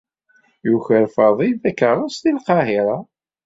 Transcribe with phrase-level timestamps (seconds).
[0.67, 2.97] Yuker Faḍil takeṛṛust deg Lqahiṛa.